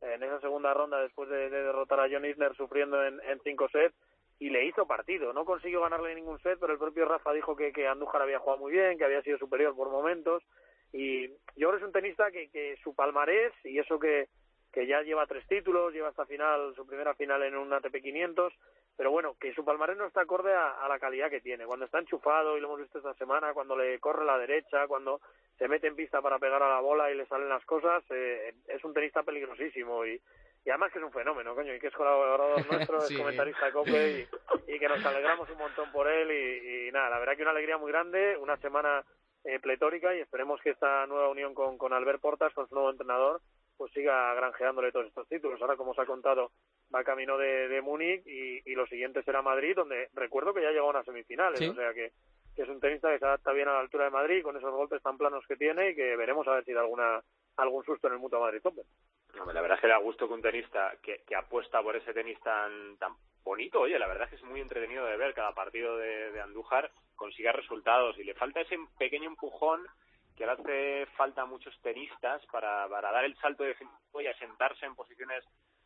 [0.00, 3.68] en esa segunda ronda después de, de derrotar a John Isner sufriendo en, en cinco
[3.68, 3.94] sets
[4.38, 5.32] y le hizo partido.
[5.32, 8.58] No consiguió ganarle ningún set, pero el propio Rafa dijo que, que Andújar había jugado
[8.58, 10.42] muy bien, que había sido superior por momentos.
[10.92, 14.28] Y yo creo que es un tenista que, que su palmarés, y eso que,
[14.72, 18.52] que ya lleva tres títulos, lleva hasta final, su primera final en un ATP 500,
[18.96, 21.66] pero bueno, que su palmarés no está acorde a, a la calidad que tiene.
[21.66, 25.20] Cuando está enchufado, y lo hemos visto esta semana, cuando le corre la derecha, cuando
[25.58, 28.54] se mete en pista para pegar a la bola y le salen las cosas, eh,
[28.68, 30.20] es un tenista peligrosísimo y,
[30.64, 33.14] y además que es un fenómeno, coño, y que es colaborador nuestro, Sí.
[33.14, 34.10] es comentarista de COPE
[34.68, 37.42] y, y que nos alegramos un montón por él y, y nada, la verdad que
[37.42, 39.04] una alegría muy grande, una semana
[39.44, 42.90] eh, pletórica y esperemos que esta nueva unión con, con Albert Portas, con su nuevo
[42.90, 43.40] entrenador,
[43.82, 45.60] pues siga granjeándole todos estos títulos.
[45.60, 46.52] Ahora, como os ha contado,
[46.94, 50.70] va camino de, de Múnich y, y lo siguiente será Madrid, donde recuerdo que ya
[50.70, 51.66] llegó a unas semifinales, Sí.
[51.66, 52.12] o sea que,
[52.54, 54.70] que es un tenista que se adapta bien a la altura de Madrid con esos
[54.72, 57.20] golpes tan planos que tiene y que veremos a ver si da alguna
[57.56, 58.84] algún susto en el Mutua Madrid Open.
[59.52, 62.38] La verdad es que da gusto que un tenista que, que apuesta por ese tenis
[62.40, 65.96] tan, tan bonito, oye, la verdad es que es muy entretenido de ver cada partido
[65.96, 69.84] de, de Andújar, consiga resultados y le falta ese pequeño empujón
[70.42, 74.96] que ahora hace falta muchos tenistas para, para dar el salto definitivo y asentarse en
[74.96, 75.44] posiciones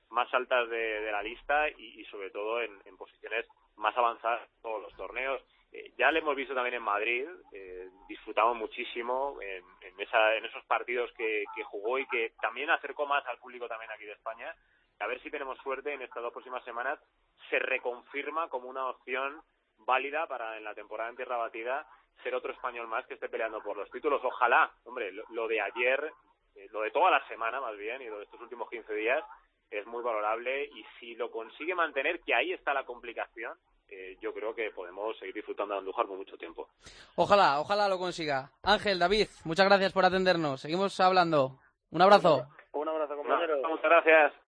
[0.08, 4.48] más altas de, de la lista y, y sobre todo en, en posiciones más avanzadas
[4.48, 5.42] en todos los torneos.
[5.72, 10.46] Eh, ya lo hemos visto también en Madrid, eh, disfrutamos muchísimo en, en, esa, en
[10.46, 14.12] esos partidos que, que jugó y que también acercó más al público también aquí de
[14.12, 14.54] España.
[15.00, 16.98] A ver si tenemos suerte en estas dos próximas semanas
[17.50, 19.42] se reconfirma como una opción
[19.80, 21.86] válida para en la temporada en tierra batida
[22.22, 24.20] ser otro español más que esté peleando por los títulos.
[24.24, 26.12] Ojalá, hombre, lo, lo de ayer,
[26.54, 29.24] eh, lo de toda la semana más bien y lo de estos últimos 15 días
[29.70, 34.32] es muy valorable y si lo consigue mantener, que ahí está la complicación, eh, yo
[34.32, 36.68] creo que podemos seguir disfrutando de Andújar por mucho tiempo.
[37.16, 38.50] Ojalá, ojalá lo consiga.
[38.62, 40.60] Ángel, David, muchas gracias por atendernos.
[40.60, 41.58] Seguimos hablando.
[41.90, 42.46] Un abrazo.
[42.72, 43.60] Un abrazo, compañero.
[43.68, 44.45] Muchas gracias.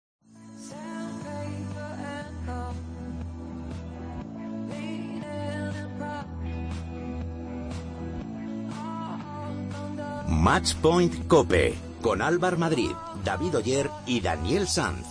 [10.47, 11.75] Match Point Cope.
[12.01, 12.91] con Álvar Madrid,
[13.25, 15.05] David Oyer y Daniel Sanz.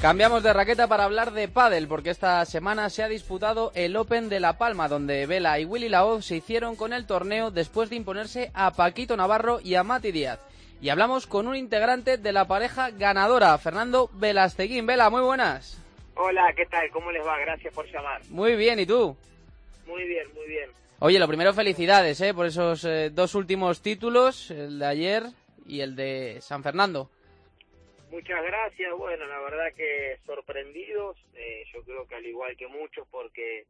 [0.00, 4.28] Cambiamos de raqueta para hablar de pádel, porque esta semana se ha disputado el Open
[4.28, 7.94] de La Palma, donde Vela y Willy Laoz se hicieron con el torneo después de
[7.94, 10.40] imponerse a Paquito Navarro y a Mati Díaz.
[10.80, 14.86] Y hablamos con un integrante de la pareja ganadora, Fernando Velasteguín.
[14.86, 15.80] Vela, muy buenas.
[16.16, 16.90] Hola, ¿qué tal?
[16.90, 17.38] ¿Cómo les va?
[17.38, 18.22] Gracias por llamar.
[18.28, 19.16] Muy bien, ¿y tú?
[19.86, 20.70] Muy bien, muy bien.
[21.00, 22.32] Oye, lo primero, felicidades ¿eh?
[22.32, 25.22] por esos eh, dos últimos títulos, el de ayer
[25.66, 27.10] y el de San Fernando.
[28.10, 28.96] Muchas gracias.
[28.96, 31.16] Bueno, la verdad que sorprendidos.
[31.34, 33.66] Eh, yo creo que al igual que muchos, porque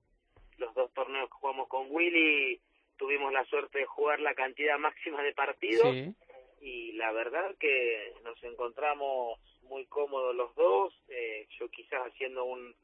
[0.58, 2.60] los dos torneos que jugamos con Willy
[2.98, 5.92] tuvimos la suerte de jugar la cantidad máxima de partidos.
[5.92, 6.14] Sí.
[6.60, 10.94] Y la verdad que nos encontramos muy cómodos los dos.
[11.08, 12.74] Eh, yo quizás haciendo un,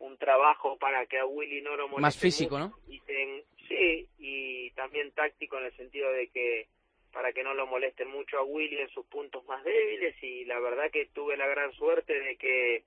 [0.00, 2.74] un trabajo para que a Willy no lo moleste Más físico, mucho.
[2.86, 2.92] ¿no?
[2.92, 6.66] Y ten- sí, y también táctico en el sentido de que
[7.12, 10.58] para que no lo molesten mucho a Willy en sus puntos más débiles y la
[10.60, 12.84] verdad que tuve la gran suerte de que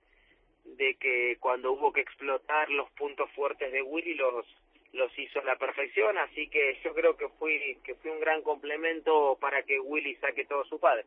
[0.64, 4.46] de que cuando hubo que explotar los puntos fuertes de Willy los
[4.92, 8.42] los hizo a la perfección, así que yo creo que fui que fui un gran
[8.42, 11.04] complemento para que Willy saque todo su padre.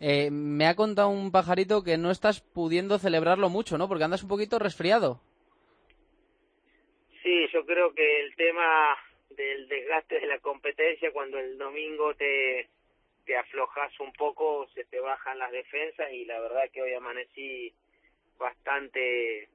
[0.00, 3.86] Eh, me ha contado un pajarito que no estás pudiendo celebrarlo mucho, ¿no?
[3.88, 5.20] Porque andas un poquito resfriado.
[7.22, 8.96] Sí, yo creo que el tema
[9.30, 12.68] del desgaste de la competencia, cuando el domingo te,
[13.26, 17.72] te aflojas un poco, se te bajan las defensas y la verdad que hoy amanecí
[18.38, 19.48] bastante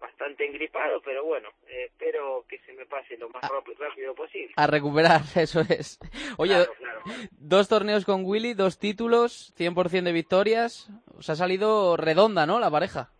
[0.00, 4.52] bastante engripado, pero bueno, eh, espero que se me pase lo más rápido, rápido posible.
[4.56, 5.98] A recuperar, eso es.
[6.36, 7.00] Oye, Claro, do- claro.
[7.38, 10.90] dos torneos con Willy, dos títulos, 100% de victorias.
[11.16, 12.60] Os ha salido redonda, ¿no?
[12.60, 13.10] La pareja.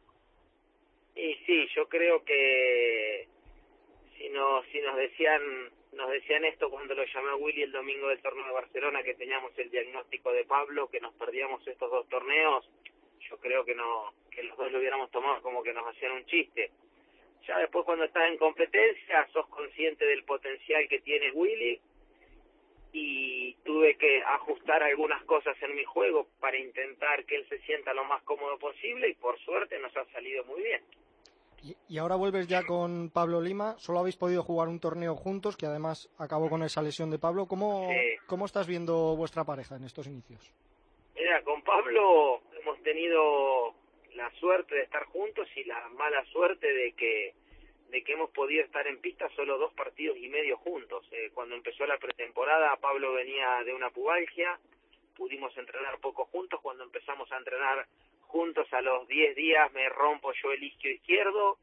[1.16, 3.28] Y sí, yo creo que
[4.34, 8.44] nos, nos decían nos decían esto cuando lo llamé a Willy el domingo del torneo
[8.46, 12.68] de Barcelona, que teníamos el diagnóstico de Pablo, que nos perdíamos estos dos torneos,
[13.30, 16.26] yo creo que no que los dos lo hubiéramos tomado como que nos hacían un
[16.26, 16.72] chiste.
[17.46, 21.80] Ya después cuando estás en competencia sos consciente del potencial que tiene Willy
[22.92, 27.94] y tuve que ajustar algunas cosas en mi juego para intentar que él se sienta
[27.94, 30.82] lo más cómodo posible y por suerte nos ha salido muy bien.
[31.64, 33.74] Y, y ahora vuelves ya con Pablo Lima.
[33.78, 37.46] Solo habéis podido jugar un torneo juntos, que además acabó con esa lesión de Pablo.
[37.46, 38.16] ¿Cómo, Sí.
[38.26, 40.52] ¿cómo estás viendo vuestra pareja en estos inicios?
[41.14, 43.74] Mira, con Pablo hemos tenido
[44.14, 47.34] la suerte de estar juntos y la mala suerte de que
[47.90, 51.06] de que hemos podido estar en pista solo dos partidos y medio juntos.
[51.12, 54.58] Eh, cuando empezó la pretemporada, Pablo venía de una pubalgia,
[55.16, 56.60] pudimos entrenar poco juntos.
[56.60, 57.86] Cuando empezamos a entrenar
[58.34, 61.56] juntos, a los 10 días me rompo yo el isquio izquierdo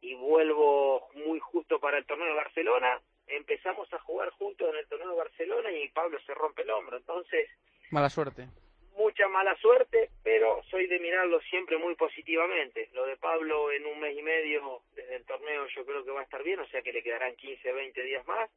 [0.00, 3.00] y vuelvo muy justo para el torneo de Barcelona.
[3.28, 6.96] Empezamos a jugar juntos en el torneo de Barcelona y Pablo se rompe el hombro.
[6.96, 7.48] Entonces,
[7.90, 8.48] Mala suerte.
[8.96, 12.90] mucha mala suerte, pero soy de mirarlo siempre muy positivamente.
[12.92, 16.20] Lo de Pablo en un mes y medio desde el torneo yo creo que va
[16.22, 18.50] a estar bien, o sea que le quedarán 15, 20 días más,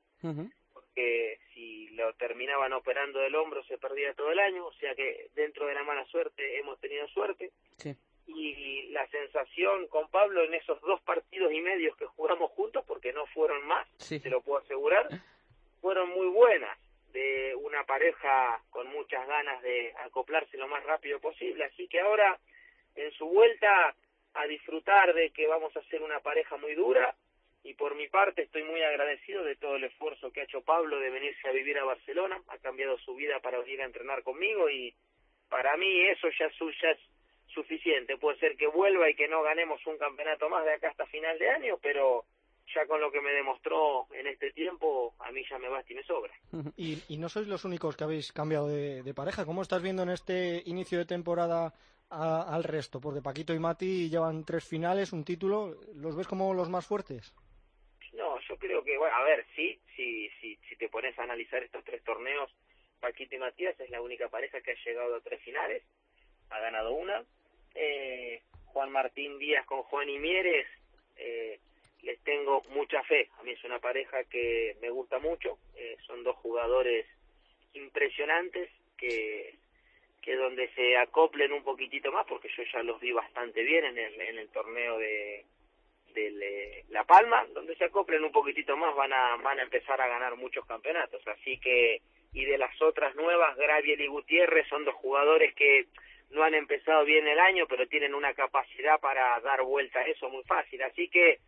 [0.94, 5.30] porque si lo terminaban operando del hombro se perdía todo el año, o sea que
[5.36, 7.52] dentro de la mala suerte hemos tenido suerte.
[7.78, 7.96] Sí.
[8.28, 13.14] Y la sensación con Pablo en esos dos partidos y medios que jugamos juntos, porque
[13.14, 14.20] no fueron más, Sí.
[14.20, 15.08] te lo puedo asegurar,
[15.82, 16.78] fueron muy buenas
[17.12, 21.66] de una pareja con muchas ganas de acoplarse lo más rápido posible.
[21.66, 22.38] Así que ahora,
[22.96, 23.96] en su vuelta,
[24.36, 27.16] a disfrutar de que vamos a ser una pareja muy dura.
[27.64, 31.00] Y por mi parte estoy muy agradecido de todo el esfuerzo que ha hecho Pablo
[31.00, 32.42] de venirse a vivir a Barcelona.
[32.48, 34.96] Ha cambiado su vida para venir a entrenar conmigo y
[35.50, 37.00] para mí eso ya, es ya es
[37.54, 38.18] suficiente.
[38.18, 41.38] Puede ser que vuelva y que no ganemos un campeonato más de acá hasta final
[41.38, 42.26] de año, pero
[42.74, 45.96] ya con lo que me demostró en este tiempo, a mí ya me basta y
[45.96, 46.34] me sobra.
[46.78, 49.46] Y, y no sois los únicos que habéis cambiado de, pareja.
[49.46, 51.74] ¿Cómo estás viendo en este inicio de temporada
[52.10, 53.02] al resto?
[53.02, 55.76] Porque Paquito y Mati llevan tres finales, un título.
[55.96, 57.34] ¿Los ves como los más fuertes?
[58.14, 61.64] No, yo creo que, bueno, a ver, sí, sí, sí, si te pones a analizar
[61.64, 62.52] estos tres torneos,
[63.00, 65.84] Paquito y Matías es la única pareja que ha llegado a tres finales,
[66.50, 67.24] ha ganado una.
[67.76, 70.68] Eh, Juan Martín Díaz con Juan y Mieres,
[71.16, 71.60] eh,
[72.04, 73.30] les tengo mucha fe.
[73.40, 77.06] A mí es una pareja que me gusta mucho, eh, son dos jugadores
[77.74, 79.56] impresionantes que
[80.22, 83.98] que donde se acoplen un poquitito más, porque yo ya los vi bastante bien en
[83.98, 85.46] el, en el torneo de,
[86.16, 90.08] eh, La Palma, donde se acoplen un poquitito más van a, van a empezar a
[90.08, 91.26] ganar muchos campeonatos.
[91.28, 92.02] Así que,
[92.34, 95.88] y de las otras nuevas, Graviel y Gutiérrez son dos jugadores que
[96.32, 100.30] no han empezado bien el año, pero tienen una capacidad para dar vuelta a eso
[100.30, 100.82] muy fácil.
[100.84, 101.40] Así que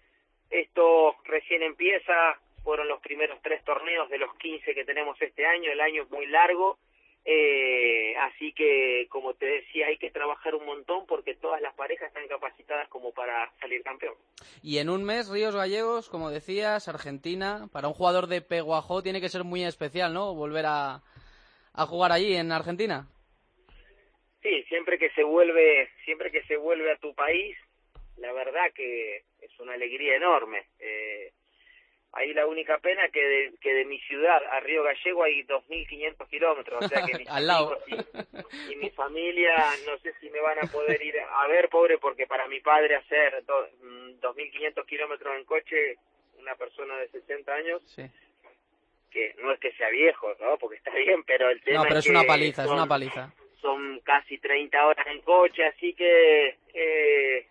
[0.49, 5.71] esto recién empieza, fueron los primeros tres torneos de los 15 que tenemos este año,
[5.71, 6.77] el año es muy largo,
[7.23, 12.07] eh, así que como te decía hay que trabajar un montón porque todas las parejas
[12.07, 14.15] están capacitadas como para salir campeón.
[14.63, 19.21] Y en un mes, Ríos Gallegos, como decías, Argentina, para un jugador de Peguajó tiene
[19.21, 20.33] que ser muy especial, ¿no?
[20.33, 21.03] Volver a,
[21.73, 23.07] a jugar allí en Argentina.
[24.41, 27.55] Sí, siempre que se vuelve, siempre que se vuelve a tu país,
[28.17, 30.65] la verdad que es una alegría enorme.
[30.79, 31.31] Eh,
[32.13, 36.27] ahí la única pena que de, que de mi ciudad a Río Gallego hay 2.500
[36.27, 37.77] kilómetros, o sea que mis Al lado.
[37.87, 41.97] y, y mi familia no sé si me van a poder ir a ver, pobre,
[41.97, 45.95] porque para mi padre hacer do- mm, 2.500 kilómetros en coche,
[46.39, 48.03] una persona de 60 años, Sí.
[49.11, 50.57] que no es que sea viejo, ¿no?
[50.57, 52.19] Porque está bien, pero el tema No, pero es es una
[52.65, 53.33] son- una paliza.
[53.61, 57.47] son casi 30 horas en coche, así que eh,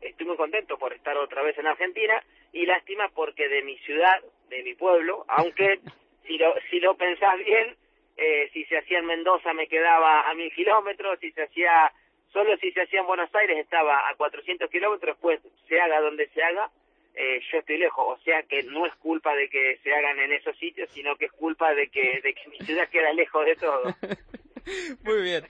[0.00, 4.22] estoy muy contento por estar otra vez en Argentina y lástima porque de mi ciudad,
[4.48, 5.80] de mi pueblo, aunque
[6.26, 7.76] si lo, si lo pensás bien,
[8.16, 11.92] eh, si se hacía en Mendoza me quedaba a mil kilómetros, si se hacía,
[12.32, 16.28] solo si se hacía en Buenos Aires estaba a 400 kilómetros, pues se haga donde
[16.28, 16.70] se haga,
[17.14, 20.32] eh, yo estoy lejos, o sea que no es culpa de que se hagan en
[20.32, 23.56] esos sitios, sino que es culpa de que, de que mi ciudad queda lejos de
[23.56, 23.82] todo.
[25.02, 25.46] Muy bien.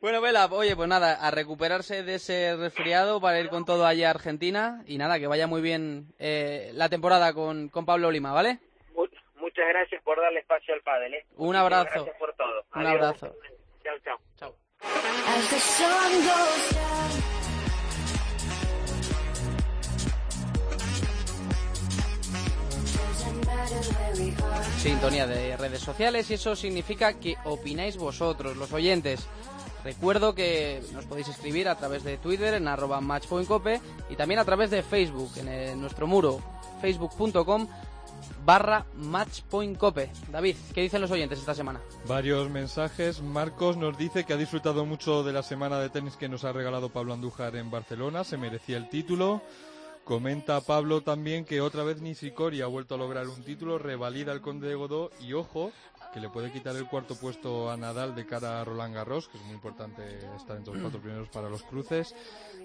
[0.00, 4.08] Bueno, Vela, oye, pues nada, a recuperarse de ese resfriado para ir con todo allá
[4.08, 8.32] a Argentina y nada, que vaya muy bien eh, la temporada con, con Pablo Lima,
[8.32, 8.58] ¿vale?
[8.94, 9.06] Mu-
[9.36, 11.26] Muchas gracias por darle espacio al pádel, ¿eh?
[11.36, 11.90] Un abrazo.
[11.92, 12.64] Gracias por todo.
[12.74, 13.04] Un Adiós.
[13.22, 13.36] abrazo.
[13.82, 14.18] Chao, chao.
[14.38, 14.56] Chao.
[24.78, 29.26] Sintonía de redes sociales y eso significa que opináis vosotros, los oyentes.
[29.84, 34.70] Recuerdo que nos podéis escribir a través de Twitter en matchpointcope y también a través
[34.70, 36.40] de Facebook en eh, nuestro muro
[36.80, 37.66] facebook.com
[38.44, 40.10] barra matchpointcope.
[40.30, 41.80] David, ¿qué dicen los oyentes esta semana?
[42.06, 43.22] Varios mensajes.
[43.22, 46.52] Marcos nos dice que ha disfrutado mucho de la semana de tenis que nos ha
[46.52, 48.24] regalado Pablo Andújar en Barcelona.
[48.24, 49.42] Se merecía el título.
[50.10, 54.40] Comenta Pablo también que otra vez Nishikori ha vuelto a lograr un título, revalida el
[54.40, 55.70] Conde de Godó y ojo,
[56.12, 59.38] que le puede quitar el cuarto puesto a Nadal de cara a Roland Garros, que
[59.38, 60.02] es muy importante
[60.36, 62.12] estar entre los cuatro primeros para los cruces.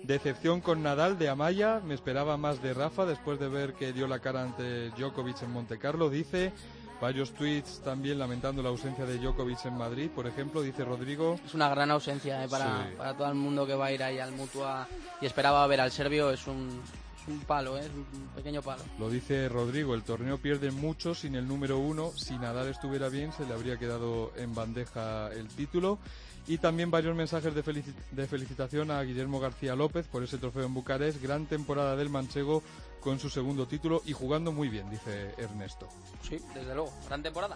[0.01, 4.07] Decepción con Nadal de Amaya, me esperaba más de Rafa después de ver que dio
[4.07, 6.51] la cara ante Djokovic en Monte Carlo, dice.
[6.99, 11.35] Varios tweets también lamentando la ausencia de Djokovic en Madrid, por ejemplo, dice Rodrigo.
[11.45, 12.95] Es una gran ausencia eh, para, Sí.
[12.97, 14.87] para todo el mundo que va a ir ahí al Mutua
[15.21, 16.31] y esperaba ver al serbio.
[16.31, 16.81] Es un,
[17.27, 18.83] un palo, eh, es un pequeño palo.
[18.99, 22.11] Lo dice Rodrigo, el torneo pierde mucho sin el número uno.
[22.15, 25.99] Si Nadal estuviera bien, se le habría quedado en bandeja el título.
[26.47, 30.65] Y también varios mensajes de, felici- de felicitación a Guillermo García López por ese trofeo
[30.65, 31.21] en Bucarest.
[31.21, 32.61] Gran temporada del manchego
[32.99, 35.87] con su segundo título y jugando muy bien, dice Ernesto.
[36.27, 37.55] Sí, desde luego, gran temporada.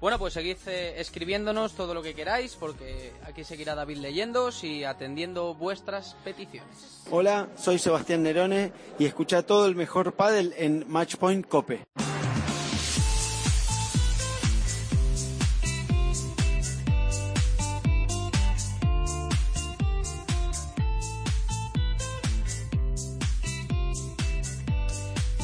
[0.00, 4.84] Bueno, pues seguid eh, escribiéndonos todo lo que queráis, porque aquí seguirá David leyendo y
[4.84, 7.04] atendiendo vuestras peticiones.
[7.10, 11.86] Hola, soy Sebastián Nerone y escucha todo el mejor pádel en Matchpoint Cope.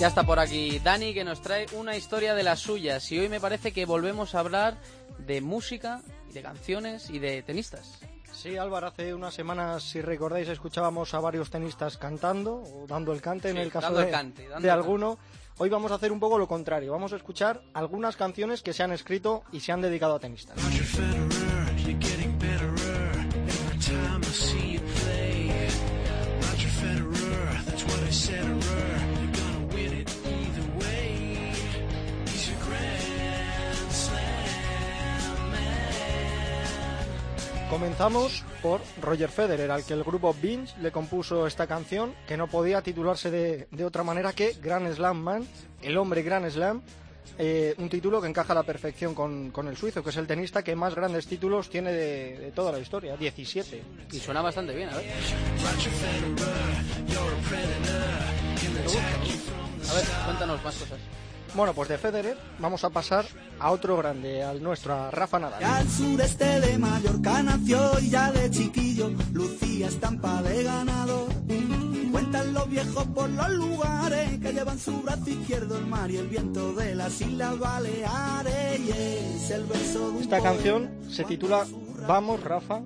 [0.02, 3.12] Ya está por aquí Dani, que nos trae una historia de las suyas.
[3.12, 4.76] Y hoy me parece que volvemos a hablar
[5.24, 8.00] de música, y de canciones y de tenistas.
[8.32, 13.22] Sí, Álvaro, hace unas semanas, si recordáis, escuchábamos a varios tenistas cantando o dando el
[13.22, 15.18] cante en Sí, el caso dando el de, cante, de alguno.
[15.58, 16.90] Hoy vamos a hacer un poco lo contrario.
[16.90, 20.56] Vamos a escuchar algunas canciones que se han escrito y se han dedicado a tenistas.
[37.72, 42.46] Comenzamos por Roger Federer, al que el grupo Binge le compuso esta canción, que no
[42.46, 45.46] podía titularse de, de otra manera que Grand Slam Man,
[45.80, 46.82] el hombre Grand Slam,
[47.38, 50.26] eh, un título que encaja a la perfección con, con el suizo, que es el
[50.26, 53.82] tenista que más grandes títulos tiene de, de toda la historia, 17.
[54.12, 55.06] Y suena bastante bien, a ver.
[59.88, 60.98] A ver, cuéntanos más cosas.
[61.54, 63.26] Bueno, pues de Federer vamos a pasar
[63.60, 65.62] a otro grande, al nuestro, a Rafa Nadal.
[65.62, 71.28] Al sureste de Mallorca nació y ya de chiquillo lucía estampa de ganador.
[72.12, 76.28] Cuentan los viejos por los lugares que llevan su brazo izquierdo el mar y el
[76.28, 78.80] viento de las Islas Baleares.
[78.80, 81.66] Y es el verso de un Esta canción se titula
[82.06, 82.82] Vamos Rafa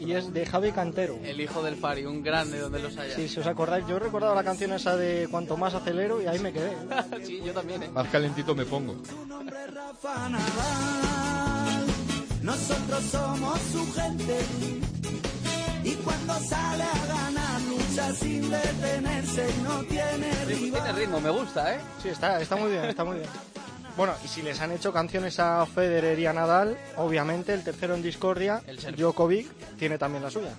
[0.00, 1.18] y es de Javi Cantero.
[1.22, 3.14] El hijo del Fari, un grande donde los haya.
[3.14, 6.26] Sí, si os acordáis, yo he recordado la canción esa de Cuanto más acelero y
[6.26, 6.74] ahí me quedé.
[7.24, 7.90] sí, yo también, ¿eh?
[7.92, 8.96] Más calentito me pongo.
[12.42, 14.89] Nosotros somos su gente.
[15.82, 20.82] Y cuando sale a ganar, lucha sin detenerse y no tiene rival.
[20.82, 21.80] Tiene ritmo, me gusta, ¿eh?
[22.02, 23.28] Sí, está, está muy bien, está muy bien.
[23.96, 27.94] Bueno, y si les han hecho canciones a Federer y a Nadal, obviamente el tercero
[27.94, 28.62] en discordia,
[28.96, 30.54] Djokovic, tiene también la suya.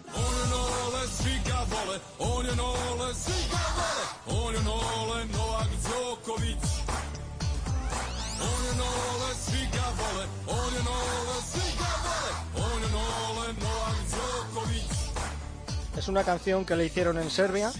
[16.01, 17.71] Es una canción que le hicieron en Serbia,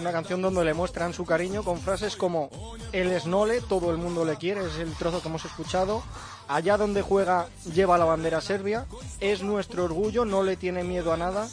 [0.00, 2.50] una canción donde le muestran su cariño con frases como
[2.90, 6.02] él es Nole, todo el mundo le quiere, es el trozo que hemos escuchado.
[6.48, 8.86] Allá donde juega lleva la bandera serbia,
[9.20, 11.48] es nuestro orgullo, no le tiene miedo a nada,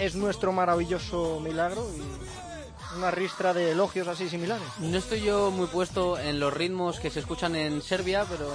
[0.00, 2.02] es nuestro maravilloso milagro y
[2.96, 4.66] una ristra de elogios así similares.
[4.78, 8.48] No estoy yo muy puesto en los ritmos que se escuchan en Serbia, pero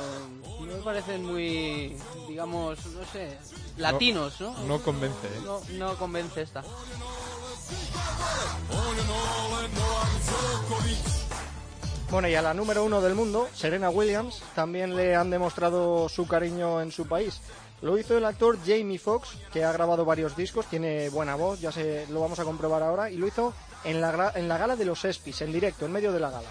[0.59, 3.37] no me parecen muy, digamos, no sé,
[3.77, 4.53] latinos, ¿no?
[4.63, 5.41] No convence, ¿eh?
[5.43, 6.63] No, no convence esta.
[12.11, 16.27] Bueno, y a la número uno del mundo, Serena Williams, también le han demostrado su
[16.27, 17.39] cariño en su país.
[17.81, 21.71] Lo hizo el actor Jamie Foxx, que ha grabado varios discos, tiene buena voz, ya
[21.71, 23.53] se lo vamos a comprobar ahora, y lo hizo
[23.83, 26.49] en la, en la gala de los ESPYs, en directo, en medio de la gala.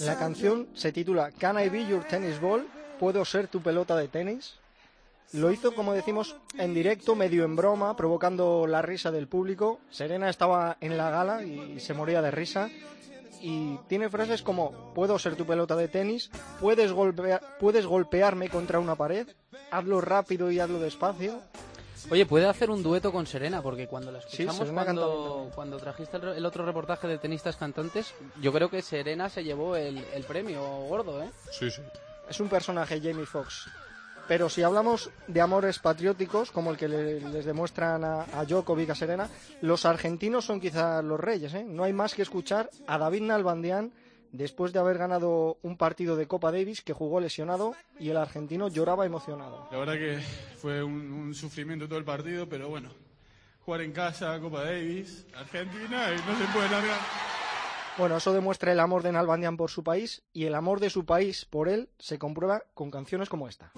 [0.00, 2.66] La canción se titula Can I Be Your Tennis Ball?
[2.98, 4.54] ¿Puedo ser tu pelota de tenis?
[5.32, 9.78] Lo hizo, como decimos, en directo, medio en broma, provocando la risa del público.
[9.90, 12.70] Serena estaba en la gala y se moría de risa.
[13.40, 16.28] Y tiene frases como, puedo ser tu pelota de tenis,
[16.60, 19.28] puedes, golpea- puedes golpearme contra una pared,
[19.70, 21.40] hazlo rápido y hazlo despacio.
[22.10, 25.76] Oye, puede hacer un dueto con Serena, porque cuando la Sí, escuchamos, bien cuando, cuando
[25.76, 29.98] trajiste el, el otro reportaje de tenistas cantantes, yo creo que Serena se llevó el,
[30.14, 31.30] el premio gordo, ¿eh?
[31.52, 31.82] Sí, sí.
[32.28, 33.68] Es un personaje, Jamie Foxx.
[34.28, 38.90] Pero si hablamos de amores patrióticos, como el que le- les demuestran a, a Djokovic,
[38.90, 39.28] a Serena,
[39.62, 41.54] los argentinos son quizás los reyes.
[41.54, 41.64] ¿eh?
[41.66, 43.90] No hay más que escuchar a David Nalbandian
[44.32, 48.68] después de haber ganado un partido de Copa Davis que jugó lesionado y el argentino
[48.68, 49.66] lloraba emocionado.
[49.72, 50.18] La verdad que
[50.58, 52.90] fue un, un sufrimiento todo el partido, pero bueno,
[53.64, 56.98] jugar en casa, Copa Davis, Argentina, y no se puede largar.
[57.96, 61.06] Bueno, eso demuestra el amor de Nalbandian por su país y el amor de su
[61.06, 63.72] país por él se comprueba con canciones como esta.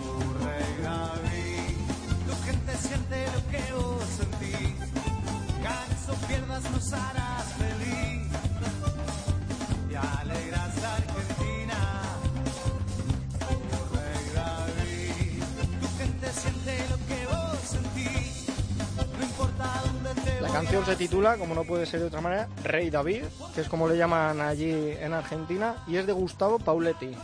[20.60, 23.68] Canción a se titula, como no puede ser de otra manera, Rey David, que es
[23.68, 27.16] como le llaman allí en Argentina, y es de Gustavo Pauletti.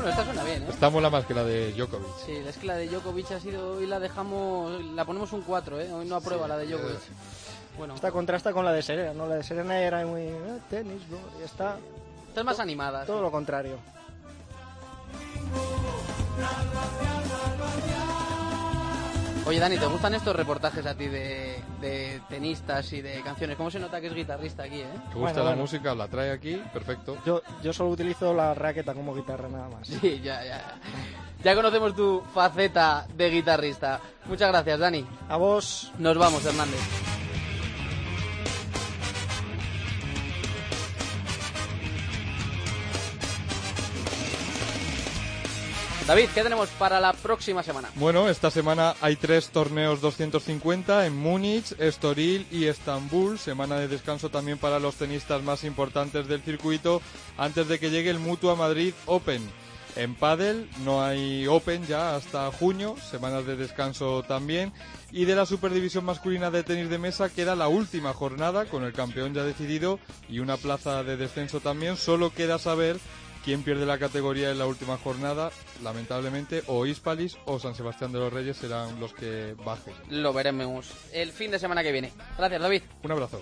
[0.00, 0.66] Bueno, esta suena bien, ¿eh?
[0.70, 2.08] Esta mola más que la de Djokovic.
[2.24, 5.78] Sí, es que la de Djokovic ha sido, hoy la dejamos, la ponemos un 4,
[5.78, 5.92] ¿eh?
[5.92, 7.00] Hoy no aprueba la de Djokovic.
[7.76, 9.26] Bueno, Esta contrasta con la de Serena, ¿no?
[9.26, 10.22] La de Serena era muy...
[10.22, 11.76] eh, tenis, bro, y esta...
[12.28, 13.04] esta es más animada.
[13.04, 13.76] Todo lo contrario.
[19.50, 23.56] Oye, Dani, ¿te gustan estos reportajes a ti de, de tenistas y de canciones?
[23.56, 24.86] ¿Cómo se nota que es guitarrista aquí, eh?
[24.92, 25.62] ¿Te gusta Bueno, la bueno.
[25.62, 25.92] música?
[25.92, 27.16] La trae aquí, perfecto.
[27.26, 29.88] Yo, yo solo utilizo la raqueta como guitarra nada más.
[29.88, 30.76] Sí, ya, ya.
[31.42, 33.98] Ya conocemos tu faceta de guitarrista.
[34.26, 35.04] Muchas gracias, Dani.
[35.28, 35.90] A vos.
[35.98, 36.78] Nos vamos, Hernández.
[46.10, 47.88] David, ¿qué tenemos para la próxima semana?
[47.94, 53.38] Bueno, esta semana hay tres torneos 250 en Múnich, Estoril y Estambul.
[53.38, 57.00] Semana de descanso también para los tenistas más importantes del circuito
[57.38, 59.40] antes de que llegue el Mutua Madrid Open.
[59.94, 64.72] En pádel no hay Open ya hasta junio, semanas de descanso también.
[65.12, 68.92] Y de la Superdivisión masculina de tenis de mesa queda la última jornada con el
[68.92, 71.96] campeón ya decidido y una plaza de descenso también.
[71.96, 72.98] Solo queda saber
[73.44, 75.50] ¿Quién pierde la categoría en la última jornada?
[75.82, 79.94] Lamentablemente, o Hispalis o San Sebastián de los Reyes serán los que bajen.
[80.10, 82.12] Lo veremos el fin de semana que viene.
[82.36, 82.82] Gracias, David.
[83.02, 83.40] Un abrazo.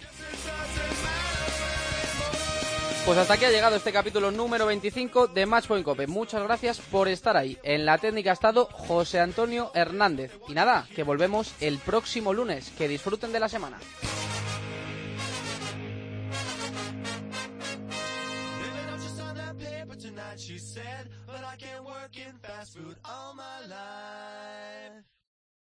[3.09, 6.07] Pues hasta aquí ha llegado este capítulo número 25 de Matchpoint Cope.
[6.07, 7.57] Muchas gracias por estar ahí.
[7.63, 10.33] En la técnica ha estado José Antonio Hernández.
[10.47, 12.71] Y nada, que volvemos el próximo lunes.
[12.77, 13.79] Que disfruten de la semana.
[19.99, 25.18] tonight, she said, but I can't work in fast food all my life.